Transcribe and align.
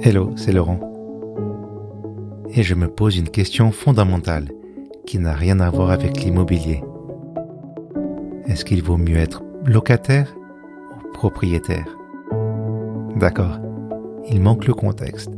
Hello, 0.00 0.32
c'est 0.36 0.52
Laurent. 0.52 0.78
Et 2.54 2.62
je 2.62 2.76
me 2.76 2.86
pose 2.86 3.16
une 3.16 3.30
question 3.30 3.72
fondamentale 3.72 4.48
qui 5.06 5.18
n'a 5.18 5.34
rien 5.34 5.58
à 5.58 5.70
voir 5.70 5.90
avec 5.90 6.22
l'immobilier. 6.22 6.84
Est-ce 8.46 8.64
qu'il 8.64 8.80
vaut 8.80 8.96
mieux 8.96 9.16
être 9.16 9.42
locataire 9.64 10.36
ou 10.94 11.12
propriétaire? 11.12 11.98
D'accord, 13.16 13.58
il 14.30 14.40
manque 14.40 14.66
le 14.66 14.74
contexte. 14.74 15.32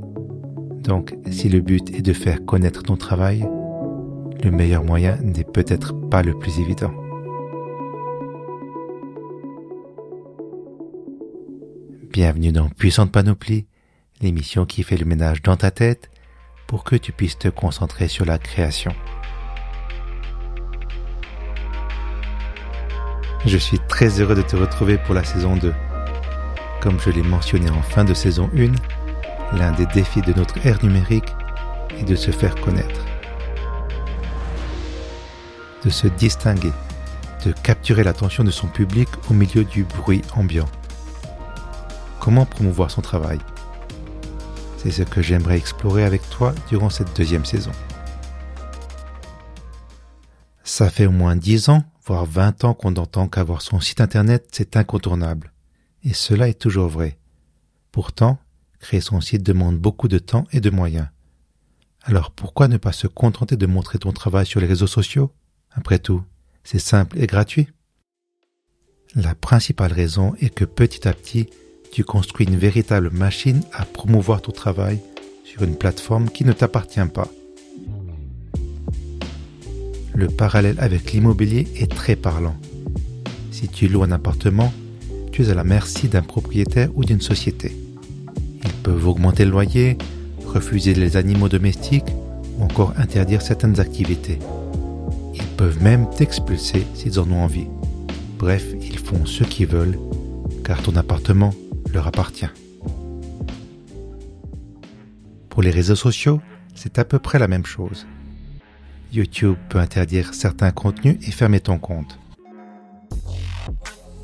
Donc, 0.84 1.16
si 1.30 1.48
le 1.48 1.60
but 1.60 1.96
est 1.96 2.02
de 2.02 2.12
faire 2.12 2.44
connaître 2.44 2.82
ton 2.82 2.96
travail, 2.96 3.48
le 4.44 4.50
meilleur 4.50 4.84
moyen 4.84 5.16
n'est 5.22 5.42
peut-être 5.42 5.94
pas 6.10 6.22
le 6.22 6.38
plus 6.38 6.60
évident. 6.60 6.92
Bienvenue 12.12 12.52
dans 12.52 12.68
Puissante 12.68 13.10
Panoplie, 13.10 13.66
l'émission 14.20 14.66
qui 14.66 14.82
fait 14.82 14.96
le 14.96 15.06
ménage 15.06 15.42
dans 15.42 15.56
ta 15.56 15.70
tête 15.70 16.10
pour 16.66 16.84
que 16.84 16.96
tu 16.96 17.12
puisses 17.12 17.38
te 17.38 17.48
concentrer 17.48 18.06
sur 18.08 18.24
la 18.24 18.38
création. 18.38 18.94
Je 23.46 23.56
suis 23.56 23.78
très 23.88 24.20
heureux 24.20 24.34
de 24.34 24.42
te 24.42 24.56
retrouver 24.56 24.98
pour 24.98 25.14
la 25.14 25.24
saison 25.24 25.56
2. 25.56 25.72
Comme 26.82 27.00
je 27.00 27.10
l'ai 27.10 27.22
mentionné 27.22 27.70
en 27.70 27.82
fin 27.82 28.04
de 28.04 28.12
saison 28.12 28.50
1, 28.54 29.56
l'un 29.56 29.72
des 29.72 29.86
défis 29.86 30.20
de 30.20 30.34
notre 30.34 30.64
ère 30.66 30.84
numérique 30.84 31.34
est 31.98 32.04
de 32.04 32.14
se 32.14 32.30
faire 32.30 32.54
connaître, 32.56 33.06
de 35.84 35.90
se 35.90 36.06
distinguer, 36.06 36.72
de 37.46 37.52
capturer 37.52 38.04
l'attention 38.04 38.44
de 38.44 38.50
son 38.50 38.66
public 38.66 39.08
au 39.30 39.34
milieu 39.34 39.64
du 39.64 39.84
bruit 39.84 40.22
ambiant. 40.36 40.68
Comment 42.20 42.44
promouvoir 42.44 42.90
son 42.90 43.00
travail? 43.00 43.38
C'est 44.82 44.90
ce 44.90 45.02
que 45.02 45.20
j'aimerais 45.20 45.58
explorer 45.58 46.04
avec 46.04 46.22
toi 46.30 46.54
durant 46.70 46.88
cette 46.88 47.14
deuxième 47.14 47.44
saison. 47.44 47.70
Ça 50.64 50.88
fait 50.88 51.04
au 51.04 51.10
moins 51.10 51.36
10 51.36 51.68
ans, 51.68 51.84
voire 52.06 52.24
20 52.24 52.64
ans 52.64 52.72
qu'on 52.72 52.94
entend 52.94 53.28
qu'avoir 53.28 53.60
son 53.60 53.78
site 53.78 54.00
internet, 54.00 54.48
c'est 54.52 54.78
incontournable. 54.78 55.52
Et 56.02 56.14
cela 56.14 56.48
est 56.48 56.58
toujours 56.58 56.88
vrai. 56.88 57.18
Pourtant, 57.92 58.38
créer 58.78 59.02
son 59.02 59.20
site 59.20 59.42
demande 59.42 59.76
beaucoup 59.76 60.08
de 60.08 60.18
temps 60.18 60.46
et 60.50 60.60
de 60.60 60.70
moyens. 60.70 61.08
Alors 62.02 62.30
pourquoi 62.30 62.66
ne 62.66 62.78
pas 62.78 62.92
se 62.92 63.06
contenter 63.06 63.58
de 63.58 63.66
montrer 63.66 63.98
ton 63.98 64.12
travail 64.12 64.46
sur 64.46 64.60
les 64.60 64.66
réseaux 64.66 64.86
sociaux? 64.86 65.30
Après 65.72 65.98
tout, 65.98 66.22
c'est 66.64 66.78
simple 66.78 67.18
et 67.18 67.26
gratuit. 67.26 67.68
La 69.14 69.34
principale 69.34 69.92
raison 69.92 70.34
est 70.40 70.54
que 70.54 70.64
petit 70.64 71.06
à 71.06 71.12
petit, 71.12 71.50
tu 71.92 72.04
construis 72.04 72.46
une 72.46 72.56
véritable 72.56 73.10
machine 73.10 73.62
à 73.72 73.84
promouvoir 73.84 74.42
ton 74.42 74.52
travail 74.52 75.00
sur 75.44 75.62
une 75.62 75.76
plateforme 75.76 76.30
qui 76.30 76.44
ne 76.44 76.52
t'appartient 76.52 77.00
pas. 77.12 77.28
Le 80.14 80.28
parallèle 80.28 80.76
avec 80.78 81.12
l'immobilier 81.12 81.66
est 81.76 81.90
très 81.90 82.16
parlant. 82.16 82.56
Si 83.50 83.68
tu 83.68 83.88
loues 83.88 84.04
un 84.04 84.12
appartement, 84.12 84.72
tu 85.32 85.42
es 85.42 85.50
à 85.50 85.54
la 85.54 85.64
merci 85.64 86.08
d'un 86.08 86.22
propriétaire 86.22 86.90
ou 86.94 87.04
d'une 87.04 87.20
société. 87.20 87.76
Ils 88.64 88.72
peuvent 88.82 89.08
augmenter 89.08 89.44
le 89.44 89.50
loyer, 89.50 89.98
refuser 90.46 90.94
les 90.94 91.16
animaux 91.16 91.48
domestiques 91.48 92.10
ou 92.58 92.64
encore 92.64 92.92
interdire 92.96 93.42
certaines 93.42 93.80
activités. 93.80 94.38
Ils 95.34 95.56
peuvent 95.56 95.82
même 95.82 96.08
t'expulser 96.10 96.86
s'ils 96.94 97.18
en 97.18 97.30
ont 97.30 97.42
envie. 97.42 97.66
Bref, 98.38 98.64
ils 98.80 98.98
font 98.98 99.26
ce 99.26 99.44
qu'ils 99.44 99.66
veulent, 99.66 99.98
car 100.64 100.82
ton 100.82 100.96
appartement 100.96 101.54
leur 101.92 102.06
appartient. 102.06 102.48
Pour 105.48 105.62
les 105.62 105.70
réseaux 105.70 105.96
sociaux, 105.96 106.40
c'est 106.74 106.98
à 106.98 107.04
peu 107.04 107.18
près 107.18 107.38
la 107.38 107.48
même 107.48 107.66
chose. 107.66 108.06
YouTube 109.12 109.56
peut 109.68 109.78
interdire 109.78 110.34
certains 110.34 110.70
contenus 110.70 111.18
et 111.26 111.32
fermer 111.32 111.60
ton 111.60 111.78
compte. 111.78 112.18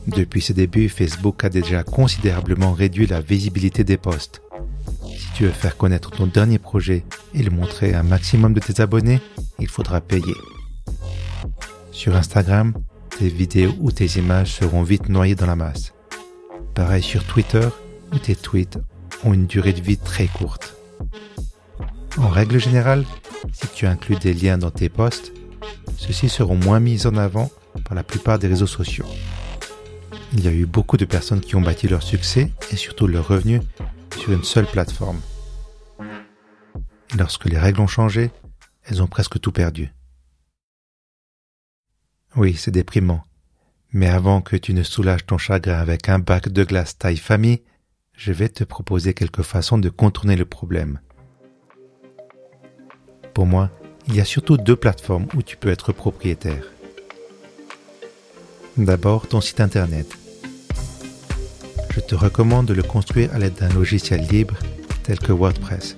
Depuis 0.06 0.40
ses 0.40 0.54
débuts, 0.54 0.88
Facebook 0.88 1.44
a 1.44 1.48
déjà 1.48 1.82
considérablement 1.82 2.72
réduit 2.72 3.06
la 3.06 3.20
visibilité 3.20 3.82
des 3.82 3.96
posts. 3.96 4.40
Si 5.18 5.26
tu 5.34 5.44
veux 5.44 5.50
faire 5.50 5.76
connaître 5.76 6.10
ton 6.10 6.26
dernier 6.26 6.58
projet 6.58 7.04
et 7.34 7.42
le 7.42 7.50
montrer 7.50 7.92
à 7.92 8.00
un 8.00 8.04
maximum 8.04 8.54
de 8.54 8.60
tes 8.60 8.80
abonnés, 8.80 9.20
il 9.58 9.68
faudra 9.68 10.00
payer. 10.00 10.34
Sur 11.90 12.14
Instagram, 12.14 12.72
tes 13.18 13.28
vidéos 13.28 13.74
ou 13.80 13.90
tes 13.90 14.18
images 14.18 14.52
seront 14.52 14.84
vite 14.84 15.08
noyées 15.08 15.34
dans 15.34 15.46
la 15.46 15.56
masse. 15.56 15.95
Pareil 16.76 17.02
sur 17.02 17.24
Twitter, 17.24 17.66
où 18.12 18.18
tes 18.18 18.36
tweets 18.36 18.78
ont 19.24 19.32
une 19.32 19.46
durée 19.46 19.72
de 19.72 19.80
vie 19.80 19.96
très 19.96 20.26
courte. 20.26 20.76
En 22.18 22.28
règle 22.28 22.60
générale, 22.60 23.06
si 23.50 23.66
tu 23.68 23.86
inclus 23.86 24.16
des 24.16 24.34
liens 24.34 24.58
dans 24.58 24.70
tes 24.70 24.90
posts, 24.90 25.32
ceux-ci 25.96 26.28
seront 26.28 26.56
moins 26.56 26.78
mis 26.78 27.06
en 27.06 27.16
avant 27.16 27.50
par 27.86 27.94
la 27.94 28.04
plupart 28.04 28.38
des 28.38 28.46
réseaux 28.46 28.66
sociaux. 28.66 29.06
Il 30.34 30.44
y 30.44 30.48
a 30.48 30.52
eu 30.52 30.66
beaucoup 30.66 30.98
de 30.98 31.06
personnes 31.06 31.40
qui 31.40 31.56
ont 31.56 31.62
bâti 31.62 31.88
leur 31.88 32.02
succès 32.02 32.52
et 32.70 32.76
surtout 32.76 33.06
leur 33.06 33.26
revenu 33.26 33.62
sur 34.18 34.32
une 34.32 34.44
seule 34.44 34.66
plateforme. 34.66 35.20
lorsque 37.16 37.46
les 37.46 37.58
règles 37.58 37.80
ont 37.80 37.86
changé, 37.86 38.30
elles 38.84 39.02
ont 39.02 39.06
presque 39.06 39.40
tout 39.40 39.52
perdu. 39.52 39.94
Oui, 42.34 42.54
c'est 42.54 42.70
déprimant, 42.70 43.24
mais 43.92 44.08
avant 44.08 44.40
que 44.40 44.56
tu 44.56 44.74
ne 44.74 44.82
soulages 44.82 45.26
ton 45.26 45.38
chagrin 45.38 45.78
avec 45.78 46.08
un 46.08 46.18
bac 46.18 46.48
de 46.48 46.64
glace 46.64 46.98
taille 46.98 47.16
famille, 47.16 47.62
je 48.14 48.32
vais 48.32 48.48
te 48.48 48.64
proposer 48.64 49.14
quelques 49.14 49.42
façons 49.42 49.78
de 49.78 49.88
contourner 49.88 50.36
le 50.36 50.44
problème. 50.44 51.00
Pour 53.34 53.46
moi, 53.46 53.70
il 54.08 54.16
y 54.16 54.20
a 54.20 54.24
surtout 54.24 54.56
deux 54.56 54.76
plateformes 54.76 55.26
où 55.34 55.42
tu 55.42 55.56
peux 55.56 55.68
être 55.68 55.92
propriétaire. 55.92 56.64
D'abord, 58.76 59.26
ton 59.26 59.40
site 59.40 59.60
internet. 59.60 60.06
Je 61.90 62.00
te 62.00 62.14
recommande 62.14 62.66
de 62.66 62.74
le 62.74 62.82
construire 62.82 63.34
à 63.34 63.38
l'aide 63.38 63.54
d'un 63.54 63.70
logiciel 63.70 64.26
libre 64.28 64.56
tel 65.02 65.18
que 65.18 65.32
WordPress. 65.32 65.96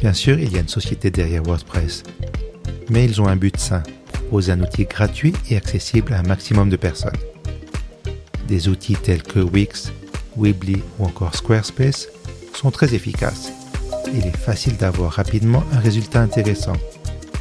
Bien 0.00 0.12
sûr, 0.12 0.38
il 0.38 0.52
y 0.52 0.56
a 0.56 0.60
une 0.60 0.68
société 0.68 1.10
derrière 1.10 1.42
WordPress, 1.42 2.02
mais 2.88 3.04
ils 3.04 3.20
ont 3.20 3.26
un 3.26 3.36
but 3.36 3.58
sain 3.58 3.82
un 4.38 4.60
outil 4.60 4.84
gratuit 4.84 5.34
et 5.50 5.56
accessible 5.56 6.12
à 6.12 6.20
un 6.20 6.22
maximum 6.22 6.70
de 6.70 6.76
personnes. 6.76 7.16
Des 8.46 8.68
outils 8.68 8.96
tels 8.96 9.22
que 9.22 9.40
Wix, 9.40 9.92
Weebly 10.36 10.82
ou 10.98 11.04
encore 11.04 11.34
Squarespace 11.34 12.08
sont 12.54 12.70
très 12.70 12.94
efficaces. 12.94 13.52
Il 14.14 14.26
est 14.26 14.36
facile 14.36 14.76
d'avoir 14.76 15.12
rapidement 15.12 15.64
un 15.72 15.78
résultat 15.78 16.20
intéressant. 16.20 16.76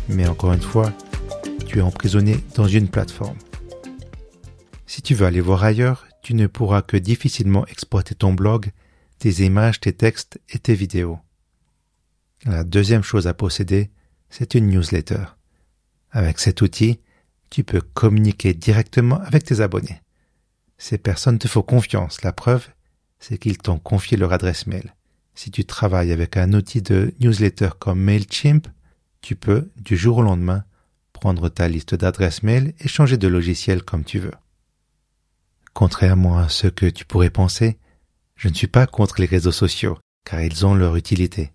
Mais 0.08 0.28
encore 0.28 0.54
une 0.54 0.62
fois, 0.62 0.92
tu 1.68 1.80
es 1.80 1.82
emprisonné 1.82 2.38
dans 2.56 2.68
une 2.68 2.90
plateforme. 2.90 3.38
Si 4.88 5.02
tu 5.02 5.14
veux 5.14 5.26
aller 5.26 5.42
voir 5.42 5.64
ailleurs, 5.64 6.08
tu 6.24 6.34
ne 6.34 6.48
pourras 6.48 6.82
que 6.82 6.98
difficilement 6.98 7.66
exploiter 7.68 8.16
ton 8.16 8.34
blog, 8.34 8.72
tes 9.20 9.44
images, 9.46 9.80
tes 9.80 9.94
textes 9.94 10.40
et 10.50 10.60
tes 10.60 10.74
vidéos. 10.74 11.20
La 12.46 12.64
deuxième 12.64 13.04
chose 13.04 13.28
à 13.28 13.34
posséder, 13.34 13.90
c'est 14.30 14.56
une 14.56 14.68
newsletter. 14.68 15.26
Avec 16.12 16.40
cet 16.40 16.62
outil, 16.62 17.00
tu 17.50 17.64
peux 17.64 17.82
communiquer 17.82 18.54
directement 18.54 19.20
avec 19.22 19.44
tes 19.44 19.62
abonnés. 19.62 20.02
Ces 20.78 20.98
personnes 20.98 21.40
te 21.40 21.48
font 21.48 21.62
confiance. 21.62 22.22
La 22.24 22.34
preuve, 22.34 22.68
c'est 23.20 23.38
qu'ils 23.38 23.58
t'ont 23.58 23.80
confié 23.80 24.18
leur 24.18 24.34
adresse 24.34 24.66
mail. 24.66 24.96
Si 25.36 25.52
tu 25.52 25.66
travailles 25.66 26.12
avec 26.12 26.38
un 26.38 26.54
outil 26.54 26.82
de 26.82 27.14
newsletter 27.20 27.70
comme 27.80 28.02
MailChimp, 28.02 28.68
tu 29.22 29.36
peux, 29.36 29.70
du 29.78 29.98
jour 29.98 30.18
au 30.18 30.22
lendemain, 30.22 30.64
prendre 31.14 31.50
ta 31.50 31.68
liste 31.68 31.96
d'adresses 31.96 32.44
mail 32.44 32.74
et 32.80 32.88
changer 32.88 33.18
de 33.18 33.28
logiciel 33.28 33.84
comme 33.84 34.04
tu 34.04 34.20
veux. 34.20 34.34
Contrairement 35.74 36.38
à 36.38 36.50
ce 36.50 36.68
que 36.68 36.86
tu 36.86 37.06
pourrais 37.06 37.30
penser, 37.30 37.78
je 38.36 38.48
ne 38.48 38.54
suis 38.54 38.68
pas 38.68 38.88
contre 38.88 39.20
les 39.20 39.28
réseaux 39.28 39.52
sociaux, 39.52 39.98
car 40.26 40.42
ils 40.42 40.66
ont 40.66 40.74
leur 40.74 40.96
utilité. 40.96 41.52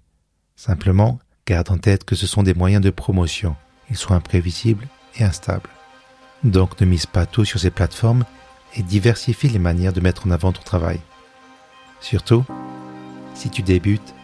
Simplement, 0.54 1.18
garde 1.46 1.70
en 1.70 1.78
tête 1.78 2.04
que 2.04 2.14
ce 2.14 2.26
sont 2.26 2.42
des 2.42 2.54
moyens 2.54 2.82
de 2.82 2.90
promotion 2.90 3.56
ils 3.90 3.96
sont 3.96 4.14
imprévisibles 4.14 4.86
et 5.16 5.24
instables. 5.24 5.70
Donc 6.42 6.80
ne 6.80 6.86
mise 6.86 7.06
pas 7.06 7.26
tout 7.26 7.44
sur 7.44 7.60
ces 7.60 7.70
plateformes 7.70 8.24
et 8.76 8.82
diversifie 8.82 9.48
les 9.48 9.58
manières 9.58 9.92
de 9.92 10.00
mettre 10.00 10.26
en 10.26 10.30
avant 10.30 10.52
ton 10.52 10.62
travail. 10.62 11.00
Surtout, 12.00 12.44
si 13.34 13.50
tu 13.50 13.62
débutes, 13.62 14.14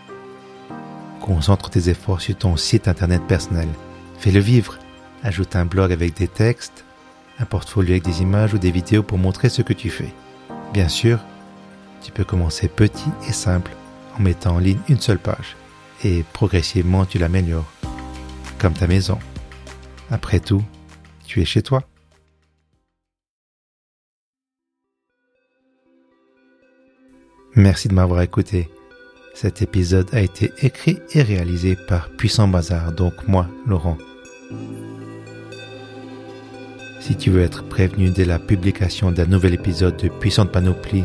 concentre 1.20 1.70
tes 1.70 1.88
efforts 1.88 2.20
sur 2.20 2.36
ton 2.36 2.56
site 2.56 2.88
internet 2.88 3.22
personnel. 3.26 3.68
Fais-le 4.18 4.40
vivre. 4.40 4.78
Ajoute 5.22 5.56
un 5.56 5.66
blog 5.66 5.92
avec 5.92 6.14
des 6.14 6.28
textes, 6.28 6.84
un 7.38 7.44
portfolio 7.44 7.92
avec 7.92 8.04
des 8.04 8.22
images 8.22 8.54
ou 8.54 8.58
des 8.58 8.70
vidéos 8.70 9.02
pour 9.02 9.18
montrer 9.18 9.48
ce 9.48 9.62
que 9.62 9.72
tu 9.72 9.90
fais. 9.90 10.12
Bien 10.72 10.88
sûr, 10.88 11.18
tu 12.02 12.10
peux 12.12 12.24
commencer 12.24 12.68
petit 12.68 13.10
et 13.28 13.32
simple 13.32 13.72
en 14.18 14.22
mettant 14.22 14.56
en 14.56 14.58
ligne 14.58 14.80
une 14.88 15.00
seule 15.00 15.18
page 15.18 15.56
et 16.04 16.24
progressivement 16.32 17.04
tu 17.04 17.18
l'améliores, 17.18 17.70
comme 18.58 18.72
ta 18.72 18.86
maison. 18.86 19.18
Après 20.10 20.40
tout, 20.40 20.62
tu 21.24 21.40
es 21.40 21.44
chez 21.44 21.62
toi. 21.62 21.84
Merci 27.54 27.88
de 27.88 27.94
m'avoir 27.94 28.22
écouté. 28.22 28.68
Cet 29.34 29.62
épisode 29.62 30.08
a 30.12 30.20
été 30.20 30.52
écrit 30.62 30.98
et 31.12 31.22
réalisé 31.22 31.76
par 31.88 32.10
Puissant 32.10 32.48
Bazar, 32.48 32.92
donc 32.92 33.26
moi, 33.26 33.46
Laurent. 33.66 33.96
Si 37.00 37.16
tu 37.16 37.30
veux 37.30 37.42
être 37.42 37.64
prévenu 37.64 38.10
dès 38.10 38.24
la 38.24 38.38
publication 38.38 39.10
d'un 39.10 39.26
nouvel 39.26 39.54
épisode 39.54 39.96
de 39.96 40.08
Puissante 40.08 40.52
Panoplie 40.52 41.04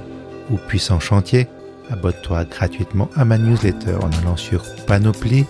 ou 0.52 0.58
Puissant 0.58 1.00
Chantier, 1.00 1.48
abonne-toi 1.90 2.46
gratuitement 2.46 3.10
à 3.16 3.26
ma 3.26 3.38
newsletter 3.38 3.96
en 3.96 4.10
allant 4.22 4.38
sur 4.38 4.64
panoplie.xyz 4.86 5.46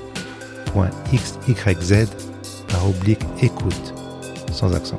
oblique 2.87 3.21
écoute, 3.41 3.93
sans 4.51 4.73
accent. 4.73 4.97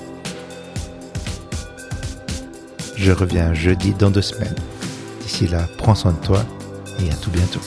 Je 2.96 3.12
reviens 3.12 3.54
jeudi 3.54 3.92
dans 3.92 4.10
deux 4.10 4.22
semaines. 4.22 4.56
D'ici 5.22 5.46
là, 5.46 5.68
prends 5.78 5.94
soin 5.94 6.12
de 6.12 6.24
toi 6.24 6.44
et 7.04 7.10
à 7.10 7.14
tout 7.14 7.30
bientôt. 7.30 7.60